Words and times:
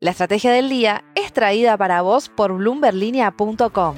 La 0.00 0.12
estrategia 0.12 0.52
del 0.52 0.68
día 0.68 1.02
es 1.16 1.32
traída 1.32 1.76
para 1.76 2.02
vos 2.02 2.28
por 2.28 2.52
bloomberlinia.com. 2.52 3.96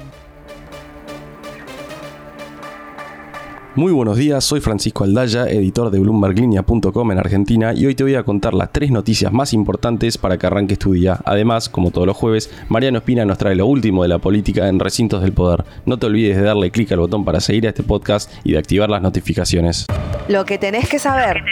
Muy 3.75 3.93
buenos 3.93 4.17
días, 4.17 4.43
soy 4.43 4.61
Francisco 4.61 5.03
Aldaya, 5.03 5.47
editor 5.47 5.91
de 5.91 5.99
bloomberglinea.com 5.99 7.11
en 7.11 7.19
Argentina 7.19 7.73
y 7.75 7.85
hoy 7.85 7.93
te 7.93 8.01
voy 8.01 8.15
a 8.15 8.23
contar 8.23 8.55
las 8.55 8.71
tres 8.71 8.89
noticias 8.89 9.31
más 9.31 9.53
importantes 9.53 10.17
para 10.17 10.39
que 10.39 10.47
arranques 10.47 10.79
tu 10.79 10.93
día. 10.93 11.19
Además, 11.23 11.69
como 11.69 11.91
todos 11.91 12.07
los 12.07 12.17
jueves, 12.17 12.51
Mariano 12.67 12.97
Espina 12.97 13.23
nos 13.23 13.37
trae 13.37 13.53
lo 13.53 13.67
último 13.67 14.01
de 14.01 14.09
la 14.09 14.17
política 14.17 14.69
en 14.69 14.79
recintos 14.79 15.21
del 15.21 15.33
poder. 15.33 15.65
No 15.85 15.99
te 15.99 16.07
olvides 16.07 16.35
de 16.35 16.41
darle 16.41 16.71
clic 16.71 16.91
al 16.93 16.99
botón 16.99 17.23
para 17.23 17.39
seguir 17.39 17.67
a 17.67 17.69
este 17.69 17.83
podcast 17.83 18.33
y 18.43 18.53
de 18.53 18.57
activar 18.57 18.89
las 18.89 19.03
notificaciones. 19.03 19.85
Lo 20.27 20.45
que 20.45 20.57
tenés 20.57 20.89
que 20.89 20.97
saber. 20.97 21.43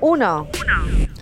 1. 0.00 0.48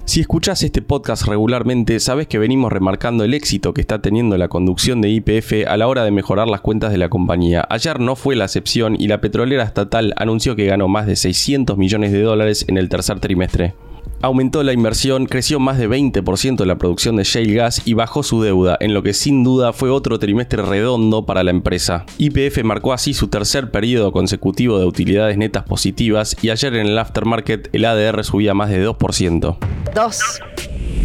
Si 0.07 0.21
escuchas 0.21 0.62
este 0.62 0.82
podcast 0.82 1.27
regularmente, 1.27 1.98
sabes 1.98 2.27
que 2.27 2.39
venimos 2.39 2.70
remarcando 2.70 3.24
el 3.24 3.33
éxito 3.33 3.73
que 3.73 3.80
está 3.80 4.02
teniendo 4.02 4.37
la 4.37 4.48
conducción 4.48 5.01
de 5.01 5.09
IPF 5.09 5.66
a 5.66 5.78
la 5.78 5.88
hora 5.88 6.05
de 6.05 6.11
mejorar 6.11 6.47
las 6.47 6.61
cuentas 6.61 6.92
de 6.92 6.98
la 6.98 7.09
compañía. 7.09 7.66
Ayer 7.70 7.98
no 8.01 8.14
fue 8.14 8.37
la 8.37 8.45
excepción 8.45 8.97
y 9.01 9.09
la 9.09 9.23
petrolera 9.23 9.64
estatal 9.64 10.12
anunció 10.16 10.56
que 10.56 10.66
ganó 10.66 10.88
más 10.88 11.06
de 11.06 11.16
600 11.16 11.78
millones 11.78 12.12
de 12.12 12.20
dólares 12.20 12.66
en 12.69 12.77
el 12.77 12.91
tercer 12.91 13.19
trimestre 13.19 13.75
aumentó 14.23 14.62
la 14.62 14.73
inversión, 14.73 15.27
creció 15.27 15.60
más 15.60 15.78
de 15.78 15.88
20% 15.88 16.64
la 16.64 16.78
producción 16.78 17.16
de 17.16 17.24
shale 17.24 17.55
gas 17.55 17.82
y 17.84 17.95
bajó 17.95 18.22
su 18.22 18.42
deuda, 18.42 18.77
en 18.80 18.95
lo 18.95 19.02
que 19.02 19.14
sin 19.14 19.45
duda 19.45 19.72
fue 19.72 19.91
otro 19.91 20.18
trimestre 20.18 20.62
redondo 20.62 21.27
para 21.27 21.42
la 21.42 21.50
empresa. 21.50 22.06
YPF 22.19 22.62
marcó 22.64 22.92
así 22.92 23.14
su 23.14 23.28
tercer 23.28 23.70
periodo 23.70 24.12
consecutivo 24.12 24.78
de 24.78 24.86
utilidades 24.86 25.36
netas 25.36 25.64
positivas 25.64 26.36
y 26.42 26.50
ayer 26.50 26.74
en 26.74 26.86
el 26.86 26.98
aftermarket 26.98 27.69
el 27.72 27.84
ADR 27.84 28.24
subía 28.24 28.55
más 28.55 28.70
de 28.70 28.86
2%. 28.86 29.56
2. 29.95 30.20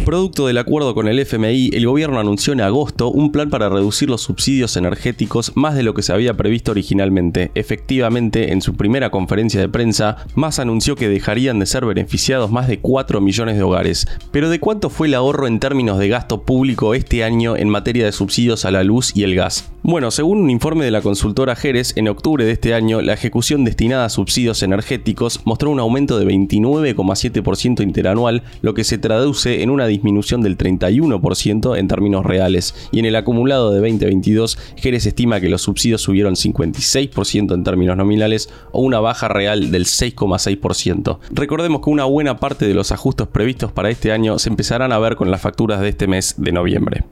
Producto 0.04 0.46
del 0.46 0.58
acuerdo 0.58 0.94
con 0.94 1.08
el 1.08 1.18
FMI, 1.18 1.70
el 1.74 1.86
gobierno 1.86 2.18
anunció 2.18 2.52
en 2.52 2.62
agosto 2.62 3.10
un 3.10 3.30
plan 3.30 3.50
para 3.50 3.68
reducir 3.68 4.08
los 4.08 4.22
subsidios 4.22 4.76
energéticos 4.76 5.52
más 5.54 5.74
de 5.74 5.82
lo 5.82 5.94
que 5.94 6.02
se 6.02 6.12
había 6.12 6.34
previsto 6.34 6.72
originalmente. 6.72 7.50
Efectivamente, 7.54 8.52
en 8.52 8.62
su 8.62 8.74
primera 8.74 9.10
conferencia 9.10 9.60
de 9.60 9.68
prensa, 9.68 10.16
Más 10.34 10.58
anunció 10.58 10.96
que 10.96 11.08
dejarían 11.08 11.58
de 11.58 11.66
ser 11.66 11.84
beneficiados 11.84 12.50
más 12.50 12.66
de 12.66 12.80
4 12.80 13.20
millones 13.20 13.56
de 13.56 13.62
hogares. 13.62 14.06
Pero 14.32 14.48
¿de 14.48 14.58
cuánto 14.58 14.90
fue 14.90 15.06
el 15.06 15.14
ahorro 15.14 15.46
en 15.46 15.60
términos 15.60 15.98
de 15.98 16.08
gasto 16.08 16.42
público 16.42 16.94
este 16.94 17.22
año 17.22 17.56
en 17.56 17.68
materia 17.68 18.04
de 18.04 18.12
subsidios 18.12 18.64
a 18.64 18.70
la 18.70 18.82
luz 18.82 19.12
y 19.14 19.24
el 19.24 19.34
gas? 19.34 19.69
Bueno, 19.90 20.12
según 20.12 20.38
un 20.38 20.50
informe 20.50 20.84
de 20.84 20.92
la 20.92 21.02
consultora 21.02 21.56
Jerez, 21.56 21.94
en 21.96 22.06
octubre 22.06 22.44
de 22.44 22.52
este 22.52 22.74
año, 22.74 23.00
la 23.00 23.12
ejecución 23.12 23.64
destinada 23.64 24.04
a 24.04 24.08
subsidios 24.08 24.62
energéticos 24.62 25.40
mostró 25.44 25.68
un 25.68 25.80
aumento 25.80 26.16
de 26.16 26.26
29,7% 26.26 27.82
interanual, 27.82 28.44
lo 28.62 28.72
que 28.72 28.84
se 28.84 28.98
traduce 28.98 29.64
en 29.64 29.68
una 29.68 29.88
disminución 29.88 30.42
del 30.42 30.56
31% 30.56 31.76
en 31.76 31.88
términos 31.88 32.24
reales. 32.24 32.88
Y 32.92 33.00
en 33.00 33.06
el 33.06 33.16
acumulado 33.16 33.72
de 33.72 33.80
2022, 33.80 34.58
Jerez 34.76 35.06
estima 35.06 35.40
que 35.40 35.48
los 35.48 35.62
subsidios 35.62 36.02
subieron 36.02 36.36
56% 36.36 37.52
en 37.52 37.64
términos 37.64 37.96
nominales 37.96 38.48
o 38.70 38.82
una 38.82 39.00
baja 39.00 39.26
real 39.26 39.72
del 39.72 39.86
6,6%. 39.86 41.18
Recordemos 41.32 41.80
que 41.82 41.90
una 41.90 42.04
buena 42.04 42.36
parte 42.36 42.68
de 42.68 42.74
los 42.74 42.92
ajustes 42.92 43.26
previstos 43.26 43.72
para 43.72 43.90
este 43.90 44.12
año 44.12 44.38
se 44.38 44.50
empezarán 44.50 44.92
a 44.92 45.00
ver 45.00 45.16
con 45.16 45.32
las 45.32 45.40
facturas 45.40 45.80
de 45.80 45.88
este 45.88 46.06
mes 46.06 46.36
de 46.38 46.52
noviembre. 46.52 47.02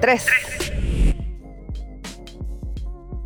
3 0.00 0.77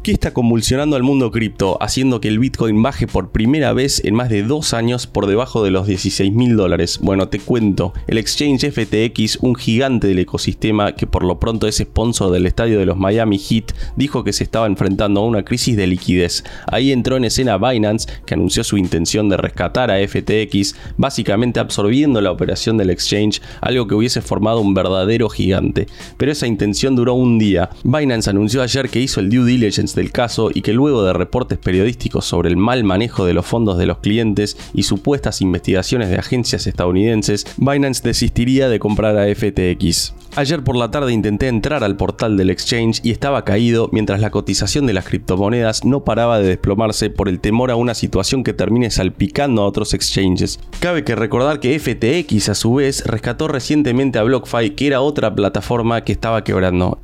que 0.03 0.13
está 0.13 0.33
convulsionando 0.33 0.97
al 0.97 1.03
mundo 1.03 1.31
cripto, 1.31 1.79
haciendo 1.81 2.21
que 2.21 2.29
el 2.29 2.39
Bitcoin 2.39 2.83
baje 2.83 3.07
por 3.07 3.31
primera 3.31 3.73
vez 3.73 4.05
en 4.05 4.15
más 4.15 4.29
de 4.29 4.43
dos 4.43 4.75
años 4.75 5.07
por 5.07 5.27
debajo 5.27 5.63
de 5.63 5.71
los 5.71 5.87
16 5.87 6.33
mil 6.33 6.57
dólares. 6.57 6.99
Bueno, 7.01 7.29
te 7.29 7.39
cuento, 7.39 7.93
el 8.09 8.19
exchange 8.19 8.71
FTX, 8.73 9.39
un 9.43 9.55
gigante 9.55 10.09
del 10.09 10.19
ecosistema 10.19 10.93
que 10.97 11.07
por 11.07 11.25
lo 11.25 11.39
pronto 11.39 11.69
es 11.69 11.77
sponsor 11.77 12.33
del 12.33 12.47
estadio 12.47 12.79
de 12.79 12.87
los 12.87 12.97
Miami 12.97 13.39
Heat, 13.39 13.73
dijo 13.97 14.25
que 14.25 14.33
se 14.33 14.45
estaba 14.45 14.67
enfrentando 14.67 15.21
a 15.21 15.27
una 15.27 15.45
crisis 15.45 15.77
de 15.77 15.87
liquidez. 15.87 16.43
Ahí 16.67 16.91
entró 16.91 17.17
en 17.17 17.25
escena 17.25 17.59
Binance, 17.59 18.09
que 18.27 18.35
anunció 18.35 18.65
su 18.65 18.77
intención 18.77 19.29
de 19.29 19.37
rescatar 19.37 19.91
a 19.91 19.99
FTX, 20.07 20.75
básicamente 20.97 21.61
absorbiendo 21.61 22.21
la 22.21 22.33
operación 22.33 22.77
del 22.77 22.91
exchange, 22.91 23.41
algo 23.61 23.87
que 23.87 23.95
hubiese 23.95 24.21
formado 24.21 24.61
un 24.61 24.75
verdadero 24.75 25.29
gigante. 25.29 25.87
Pero 26.17 26.33
esa 26.33 26.47
intención 26.47 26.97
duró 26.97 27.15
un 27.15 27.39
día. 27.39 27.71
Binance 27.85 28.31
anunció 28.31 28.63
ayer 28.63 28.89
que 28.89 29.01
hizo 29.01 29.21
el 29.21 29.31
due 29.31 29.45
diligence 29.45 29.92
del 29.95 30.13
caso 30.13 30.51
y 30.53 30.63
que 30.63 30.73
luego 30.73 31.05
de 31.05 31.13
reportes 31.13 31.59
periodísticos 31.59 32.25
sobre 32.25 32.49
el 32.49 32.57
mal 32.57 32.85
manejo 32.85 33.25
de 33.25 33.35
los 33.35 33.47
fondos 33.47 33.79
de 33.79 33.87
los 33.87 33.99
clientes 33.99 34.57
y 34.75 34.85
supuestas 34.85 35.41
investigaciones 35.41 36.11
de 36.11 36.19
agencias 36.19 36.67
estadounidenses, 36.67 37.47
Binance 37.57 38.03
desistiría 38.03 38.69
de 38.69 38.79
comprar 38.79 39.17
a 39.17 39.27
FTX. 39.35 40.15
Ayer 40.35 40.65
por 40.65 40.77
la 40.77 40.91
tarde 40.91 41.13
intenté 41.13 41.49
entrar 41.49 41.85
al 41.85 41.97
portal 41.97 42.39
del 42.39 42.49
exchange 42.49 43.01
y 43.03 43.11
estaba 43.11 43.45
caído 43.45 43.91
mientras 43.93 44.19
la 44.21 44.31
cotización 44.31 44.87
de 44.87 44.95
las 44.95 45.05
criptomonedas 45.05 45.85
no 45.85 46.05
paraba 46.05 46.39
de 46.39 46.49
desplomarse 46.49 47.11
por 47.11 47.29
el 47.29 47.39
temor 47.39 47.71
a 47.71 47.77
una 47.77 47.93
situación 47.93 48.43
que 48.43 48.55
termine 48.55 48.91
salpicando 48.91 49.61
a 49.61 49.67
otros 49.67 49.93
exchanges. 49.93 50.59
Cabe 50.81 51.05
que 51.05 51.17
recordar 51.17 51.61
que 51.61 51.79
FTX 51.79 52.49
a 52.49 52.55
su 52.55 52.75
vez 52.75 53.05
rescató 53.05 53.47
recientemente 53.47 54.19
a 54.19 54.23
BlockFi 54.23 54.71
que 54.71 54.87
era 54.87 55.03
otra 55.03 55.35
plataforma 55.35 56.03
que 56.03 56.13
estaba 56.13 56.45
quebrando. 56.45 56.99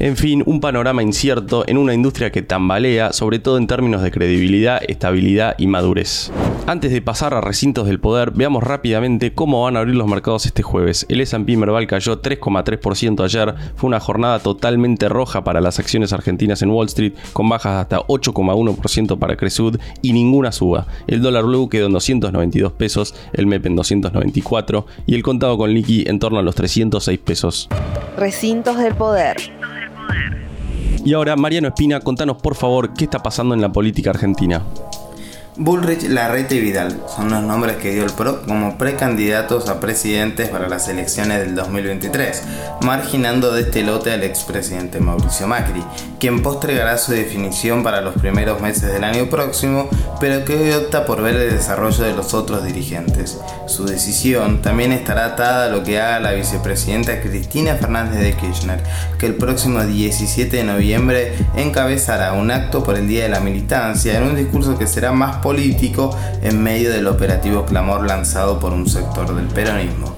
En 0.00 0.16
fin, 0.16 0.44
un 0.46 0.60
panorama 0.60 1.02
incierto 1.02 1.64
en 1.66 1.76
una 1.76 1.92
industria 1.92 2.30
que 2.30 2.42
tambalea, 2.42 3.12
sobre 3.12 3.40
todo 3.40 3.58
en 3.58 3.66
términos 3.66 4.00
de 4.00 4.12
credibilidad, 4.12 4.80
estabilidad 4.86 5.56
y 5.58 5.66
madurez. 5.66 6.30
Antes 6.68 6.92
de 6.92 7.02
pasar 7.02 7.34
a 7.34 7.40
recintos 7.40 7.88
del 7.88 7.98
poder, 7.98 8.30
veamos 8.30 8.62
rápidamente 8.62 9.32
cómo 9.32 9.64
van 9.64 9.76
a 9.76 9.80
abrir 9.80 9.96
los 9.96 10.06
mercados 10.06 10.46
este 10.46 10.62
jueves. 10.62 11.04
El 11.08 11.20
S&P 11.20 11.56
Merval 11.56 11.88
cayó 11.88 12.22
3,3% 12.22 13.24
ayer, 13.24 13.54
fue 13.74 13.88
una 13.88 13.98
jornada 13.98 14.38
totalmente 14.38 15.08
roja 15.08 15.42
para 15.42 15.60
las 15.60 15.80
acciones 15.80 16.12
argentinas 16.12 16.62
en 16.62 16.70
Wall 16.70 16.86
Street, 16.86 17.14
con 17.32 17.48
bajas 17.48 17.80
hasta 17.80 17.98
8,1% 17.98 19.18
para 19.18 19.36
Cresud 19.36 19.80
y 20.00 20.12
ninguna 20.12 20.52
suba. 20.52 20.86
El 21.08 21.22
dólar 21.22 21.44
blue 21.44 21.68
quedó 21.68 21.86
en 21.86 21.92
292 21.92 22.72
pesos, 22.74 23.16
el 23.32 23.48
MEP 23.48 23.66
en 23.66 23.74
294 23.74 24.86
y 25.06 25.16
el 25.16 25.24
contado 25.24 25.58
con 25.58 25.72
liqui 25.72 26.04
en 26.06 26.20
torno 26.20 26.38
a 26.38 26.42
los 26.42 26.54
306 26.54 27.18
pesos. 27.18 27.68
Recintos 28.16 28.78
del 28.78 28.94
poder. 28.94 29.57
Y 31.08 31.14
ahora, 31.14 31.36
Mariano 31.36 31.68
Espina, 31.68 32.00
contanos 32.00 32.36
por 32.36 32.54
favor 32.54 32.92
qué 32.92 33.04
está 33.04 33.22
pasando 33.22 33.54
en 33.54 33.62
la 33.62 33.72
política 33.72 34.10
argentina. 34.10 34.62
Bullrich, 35.60 36.04
Larreta 36.04 36.54
y 36.54 36.60
Vidal 36.60 37.02
son 37.12 37.30
los 37.30 37.42
nombres 37.42 37.78
que 37.78 37.90
dio 37.90 38.04
el 38.04 38.12
PRO 38.12 38.42
como 38.42 38.78
precandidatos 38.78 39.68
a 39.68 39.80
presidentes 39.80 40.50
para 40.50 40.68
las 40.68 40.86
elecciones 40.86 41.40
del 41.40 41.56
2023, 41.56 42.44
marginando 42.82 43.50
de 43.52 43.62
este 43.62 43.82
lote 43.82 44.12
al 44.12 44.22
expresidente 44.22 45.00
Mauricio 45.00 45.48
Macri, 45.48 45.82
quien 46.20 46.42
postregará 46.42 46.96
su 46.96 47.10
definición 47.10 47.82
para 47.82 48.02
los 48.02 48.14
primeros 48.14 48.60
meses 48.60 48.92
del 48.92 49.02
año 49.02 49.26
próximo, 49.26 49.88
pero 50.20 50.44
que 50.44 50.54
hoy 50.54 50.70
opta 50.70 51.04
por 51.04 51.22
ver 51.22 51.34
el 51.34 51.50
desarrollo 51.50 52.04
de 52.04 52.14
los 52.14 52.34
otros 52.34 52.62
dirigentes. 52.64 53.40
Su 53.66 53.84
decisión 53.84 54.62
también 54.62 54.92
estará 54.92 55.26
atada 55.26 55.64
a 55.64 55.68
lo 55.70 55.82
que 55.82 56.00
haga 56.00 56.20
la 56.20 56.32
vicepresidenta 56.34 57.20
Cristina 57.20 57.74
Fernández 57.74 58.20
de 58.20 58.34
Kirchner, 58.34 58.80
que 59.18 59.26
el 59.26 59.34
próximo 59.34 59.82
17 59.82 60.56
de 60.56 60.62
noviembre 60.62 61.32
encabezará 61.56 62.32
un 62.34 62.52
acto 62.52 62.84
por 62.84 62.96
el 62.96 63.08
Día 63.08 63.24
de 63.24 63.28
la 63.28 63.40
Militancia 63.40 64.16
en 64.16 64.22
un 64.22 64.36
discurso 64.36 64.78
que 64.78 64.86
será 64.86 65.10
más 65.10 65.36
político 65.48 66.14
en 66.42 66.62
medio 66.62 66.90
del 66.90 67.06
operativo 67.06 67.64
clamor 67.64 68.06
lanzado 68.06 68.60
por 68.60 68.74
un 68.74 68.86
sector 68.86 69.34
del 69.34 69.46
peronismo. 69.46 70.14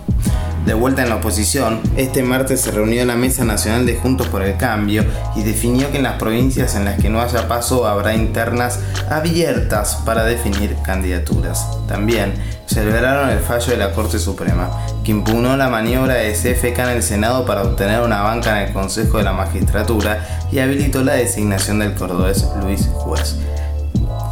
De 0.67 0.75
vuelta 0.75 1.05
en 1.05 1.09
la 1.09 1.17
oposición, 1.17 1.81
este 1.97 2.25
martes 2.25 2.63
se 2.63 2.73
reunió 2.73 3.05
la 3.05 3.15
Mesa 3.15 3.45
Nacional 3.45 3.87
de 3.87 3.95
Juntos 3.95 4.27
por 4.27 4.43
el 4.43 4.57
Cambio 4.57 5.05
y 5.37 5.45
definió 5.45 5.89
que 5.93 5.99
en 5.99 6.03
las 6.03 6.19
provincias 6.19 6.75
en 6.75 6.85
las 6.85 7.01
que 7.01 7.11
no 7.11 7.21
haya 7.21 7.47
paso 7.47 7.87
habrá 7.87 8.13
internas 8.13 8.81
abiertas 9.09 10.03
para 10.05 10.25
definir 10.25 10.75
candidaturas. 10.85 11.65
También 11.87 12.35
celebraron 12.67 13.31
el 13.31 13.39
fallo 13.39 13.71
de 13.71 13.77
la 13.77 13.93
Corte 13.93 14.19
Suprema, 14.19 14.69
que 15.05 15.13
impugnó 15.13 15.57
la 15.57 15.69
maniobra 15.69 16.15
de 16.15 16.33
CFK 16.33 16.79
en 16.81 16.89
el 16.89 17.03
Senado 17.05 17.47
para 17.47 17.63
obtener 17.63 18.01
una 18.01 18.23
banca 18.23 18.61
en 18.61 18.67
el 18.67 18.75
Consejo 18.75 19.19
de 19.19 19.25
la 19.25 19.33
Magistratura 19.33 20.27
y 20.51 20.59
habilitó 20.59 21.05
la 21.05 21.15
designación 21.15 21.79
del 21.79 21.95
cordobés 21.95 22.49
Luis 22.61 22.89
Juez. 22.95 23.37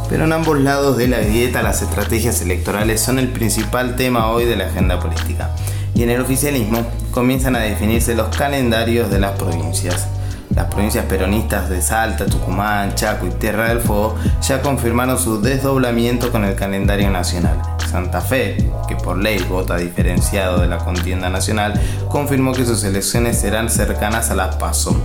Pero 0.09 0.25
en 0.25 0.33
ambos 0.33 0.59
lados 0.59 0.97
de 0.97 1.07
la 1.07 1.19
dieta 1.19 1.61
las 1.61 1.81
estrategias 1.81 2.41
electorales 2.41 2.99
son 2.99 3.19
el 3.19 3.29
principal 3.29 3.95
tema 3.95 4.31
hoy 4.31 4.45
de 4.45 4.55
la 4.55 4.65
agenda 4.65 4.99
política. 4.99 5.51
Y 5.93 6.03
en 6.03 6.09
el 6.09 6.21
oficialismo 6.21 6.85
comienzan 7.11 7.55
a 7.55 7.59
definirse 7.59 8.15
los 8.15 8.35
calendarios 8.35 9.11
de 9.11 9.19
las 9.19 9.37
provincias. 9.37 10.07
Las 10.55 10.65
provincias 10.65 11.05
peronistas 11.05 11.69
de 11.69 11.81
Salta, 11.81 12.25
Tucumán, 12.25 12.95
Chaco 12.95 13.27
y 13.27 13.29
Tierra 13.31 13.69
del 13.69 13.81
Fuego 13.81 14.15
ya 14.41 14.61
confirmaron 14.61 15.19
su 15.19 15.41
desdoblamiento 15.41 16.31
con 16.31 16.43
el 16.43 16.55
calendario 16.55 17.11
nacional. 17.11 17.61
Santa 17.89 18.21
Fe, 18.21 18.57
que 18.87 18.95
por 18.95 19.17
ley 19.17 19.45
vota 19.47 19.77
diferenciado 19.77 20.59
de 20.61 20.67
la 20.67 20.79
contienda 20.79 21.29
nacional, 21.29 21.79
confirmó 22.07 22.53
que 22.53 22.65
sus 22.65 22.83
elecciones 22.83 23.39
serán 23.39 23.69
cercanas 23.69 24.31
a 24.31 24.35
las 24.35 24.55
PASO. 24.55 24.99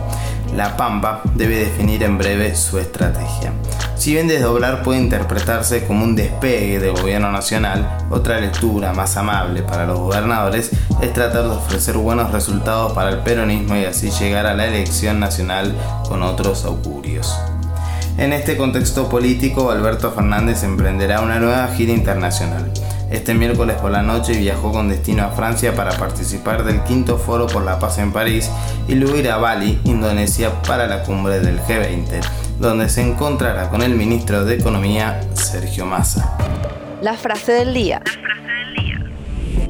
La 0.57 0.77
Pampa 0.77 1.21
debe 1.35 1.59
definir 1.59 2.03
en 2.03 2.17
breve 2.17 2.55
su 2.55 2.79
estrategia. 2.79 3.53
Si 3.97 4.13
bien 4.13 4.29
desdoblar 4.29 4.83
puede 4.83 4.99
interpretarse 4.99 5.87
como 5.87 6.05
un 6.05 6.17
despegue 6.17 6.81
del 6.81 6.93
gobierno 6.93 7.31
nacional, 7.31 7.99
otra 8.11 8.41
lectura 8.41 8.93
más 8.93 9.17
amable 9.17 9.63
para 9.63 9.87
los 9.87 9.99
gobernadores 9.99 10.73
es 11.01 11.13
tratar 11.13 11.45
de 11.45 11.51
ofrecer 11.51 11.97
buenos 11.97 12.33
resultados 12.33 12.93
para 12.93 13.11
el 13.11 13.19
peronismo 13.21 13.77
y 13.77 13.85
así 13.85 14.11
llegar 14.11 14.47
a 14.47 14.55
la 14.55 14.67
elección 14.67 15.21
nacional 15.21 15.75
con 16.09 16.23
otros 16.23 16.65
augurios. 16.65 17.35
En 18.19 18.33
este 18.33 18.57
contexto 18.57 19.09
político, 19.09 19.71
Alberto 19.71 20.13
Fernández 20.13 20.65
emprenderá 20.65 21.21
una 21.21 21.39
nueva 21.39 21.67
gira 21.69 21.93
internacional. 21.93 22.71
Este 23.11 23.33
miércoles 23.35 23.77
por 23.77 23.91
la 23.91 24.03
noche 24.03 24.37
viajó 24.37 24.73
con 24.73 24.89
destino 24.89 25.25
a 25.25 25.31
Francia 25.31 25.75
para 25.75 25.97
participar 25.97 26.65
del 26.65 26.83
quinto 26.83 27.17
foro 27.17 27.47
por 27.47 27.63
la 27.63 27.79
paz 27.79 27.99
en 27.99 28.13
París 28.13 28.51
y 28.89 28.95
luego 28.97 29.17
ir 29.17 29.31
a 29.31 29.37
Bali, 29.37 29.81
Indonesia, 29.85 30.51
para 30.63 30.87
la 30.87 31.03
cumbre 31.03 31.41
del 31.41 31.61
G20, 31.61 32.21
donde 32.59 32.89
se 32.89 33.03
encontrará 33.03 33.69
con 33.71 33.83
el 33.83 33.95
ministro 33.95 34.45
de 34.45 34.55
Economía, 34.55 35.21
Sergio 35.35 35.87
Massa. 35.87 36.37
La 37.03 37.15
frase 37.15 37.53
del 37.53 37.75
día. 37.75 38.03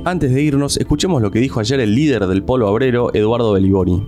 Antes 0.04 0.32
de 0.34 0.42
irnos, 0.42 0.76
escuchemos 0.76 1.22
lo 1.22 1.30
que 1.30 1.38
dijo 1.38 1.60
ayer 1.60 1.80
el 1.80 1.94
líder 1.94 2.26
del 2.26 2.42
polo 2.42 2.70
obrero, 2.70 3.10
Eduardo 3.14 3.52
Beliboni. 3.52 4.06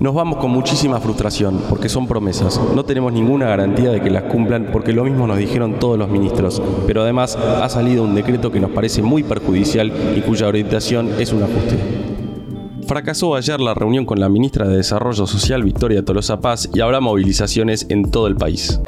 Nos 0.00 0.14
vamos 0.14 0.38
con 0.38 0.50
muchísima 0.50 1.00
frustración, 1.00 1.60
porque 1.68 1.88
son 1.88 2.06
promesas. 2.06 2.60
No 2.74 2.84
tenemos 2.84 3.12
ninguna 3.12 3.46
garantía 3.46 3.90
de 3.90 4.00
que 4.00 4.10
las 4.10 4.24
cumplan, 4.24 4.68
porque 4.72 4.92
lo 4.92 5.04
mismo 5.04 5.26
nos 5.26 5.38
dijeron 5.38 5.78
todos 5.80 5.98
los 5.98 6.08
ministros. 6.08 6.62
Pero 6.86 7.02
además 7.02 7.36
ha 7.36 7.68
salido 7.68 8.04
un 8.04 8.14
decreto 8.14 8.52
que 8.52 8.60
nos 8.60 8.70
parece 8.70 9.02
muy 9.02 9.22
perjudicial 9.22 9.92
y 10.16 10.20
cuya 10.20 10.48
orientación 10.48 11.10
es 11.18 11.32
un 11.32 11.42
ajuste. 11.42 11.97
Fracasó 12.88 13.34
ayer 13.34 13.60
la 13.60 13.74
reunión 13.74 14.06
con 14.06 14.18
la 14.18 14.30
ministra 14.30 14.66
de 14.66 14.78
Desarrollo 14.78 15.26
Social, 15.26 15.62
Victoria 15.62 16.02
Tolosa 16.02 16.40
Paz, 16.40 16.70
y 16.72 16.80
habrá 16.80 17.00
movilizaciones 17.00 17.84
en 17.90 18.10
todo 18.10 18.26
el 18.28 18.34
país. 18.34 18.80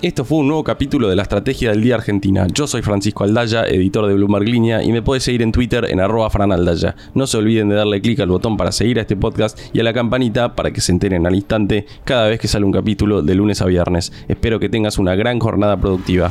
Esto 0.00 0.24
fue 0.24 0.38
un 0.38 0.46
nuevo 0.46 0.62
capítulo 0.62 1.08
de 1.08 1.16
la 1.16 1.22
Estrategia 1.22 1.70
del 1.70 1.82
Día 1.82 1.96
Argentina. 1.96 2.46
Yo 2.54 2.68
soy 2.68 2.82
Francisco 2.82 3.24
Aldaya, 3.24 3.66
editor 3.66 4.06
de 4.06 4.14
Bloomberg 4.14 4.48
Línea, 4.48 4.84
y 4.84 4.92
me 4.92 5.02
puedes 5.02 5.24
seguir 5.24 5.42
en 5.42 5.50
Twitter 5.50 5.86
en 5.86 5.98
arroba 5.98 6.30
franaldaya. 6.30 6.94
No 7.14 7.26
se 7.26 7.38
olviden 7.38 7.68
de 7.68 7.74
darle 7.74 8.00
clic 8.00 8.20
al 8.20 8.28
botón 8.28 8.56
para 8.56 8.70
seguir 8.70 8.98
a 8.98 9.00
este 9.00 9.16
podcast 9.16 9.58
y 9.72 9.80
a 9.80 9.82
la 9.82 9.92
campanita 9.92 10.54
para 10.54 10.70
que 10.70 10.80
se 10.80 10.92
enteren 10.92 11.26
al 11.26 11.34
instante 11.34 11.86
cada 12.04 12.28
vez 12.28 12.38
que 12.38 12.46
sale 12.46 12.64
un 12.64 12.70
capítulo 12.70 13.22
de 13.22 13.34
lunes 13.34 13.60
a 13.60 13.66
viernes. 13.66 14.12
Espero 14.28 14.60
que 14.60 14.68
tengas 14.68 14.98
una 14.98 15.16
gran 15.16 15.40
jornada 15.40 15.76
productiva. 15.76 16.30